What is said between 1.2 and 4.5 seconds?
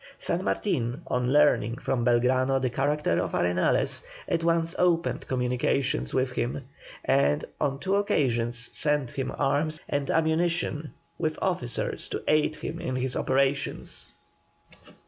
learning from Belgrano the character of Arenales, at